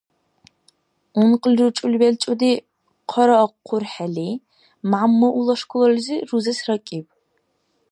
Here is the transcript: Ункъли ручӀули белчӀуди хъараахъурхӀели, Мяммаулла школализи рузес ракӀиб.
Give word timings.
Ункъли 1.21 1.55
ручӀули 1.61 1.97
белчӀуди 2.01 2.51
хъараахъурхӀели, 3.11 4.29
Мяммаулла 4.89 5.55
школализи 5.61 6.15
рузес 6.29 6.59
ракӀиб. 6.67 7.05